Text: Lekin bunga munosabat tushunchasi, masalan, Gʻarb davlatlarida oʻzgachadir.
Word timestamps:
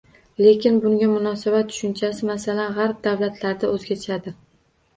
Lekin 0.43 0.79
bunga 0.85 1.09
munosabat 1.11 1.69
tushunchasi, 1.75 2.27
masalan, 2.31 2.73
Gʻarb 2.81 3.07
davlatlarida 3.07 3.73
oʻzgachadir. 3.77 4.39